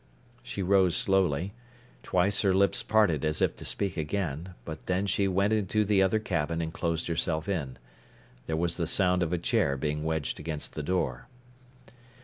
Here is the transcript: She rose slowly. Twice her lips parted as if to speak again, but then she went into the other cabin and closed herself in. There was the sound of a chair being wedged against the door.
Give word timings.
She 0.41 0.63
rose 0.63 0.95
slowly. 0.95 1.53
Twice 2.01 2.41
her 2.41 2.55
lips 2.55 2.81
parted 2.81 3.23
as 3.23 3.39
if 3.39 3.55
to 3.57 3.63
speak 3.65 3.97
again, 3.97 4.55
but 4.65 4.87
then 4.87 5.05
she 5.05 5.27
went 5.27 5.53
into 5.53 5.85
the 5.85 6.01
other 6.01 6.17
cabin 6.17 6.59
and 6.59 6.73
closed 6.73 7.05
herself 7.05 7.47
in. 7.47 7.77
There 8.47 8.57
was 8.57 8.77
the 8.77 8.87
sound 8.87 9.21
of 9.21 9.31
a 9.31 9.37
chair 9.37 9.77
being 9.77 10.03
wedged 10.03 10.39
against 10.39 10.73
the 10.73 10.81
door. 10.81 11.27